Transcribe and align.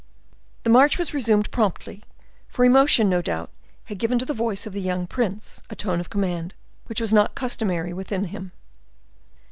The 0.63 0.69
march 0.71 0.97
was 0.97 1.13
resumed 1.13 1.51
promptly; 1.51 2.03
for 2.47 2.65
emotion, 2.65 3.07
no 3.07 3.21
doubt, 3.21 3.51
had 3.83 3.99
given 3.99 4.17
to 4.17 4.25
the 4.25 4.33
voice 4.33 4.65
of 4.65 4.73
the 4.73 4.81
young 4.81 5.05
prince 5.05 5.61
a 5.69 5.75
tone 5.75 5.99
of 5.99 6.09
command 6.09 6.55
which 6.87 6.99
was 6.99 7.13
not 7.13 7.35
customary 7.35 7.93
with 7.93 8.09
him. 8.09 8.51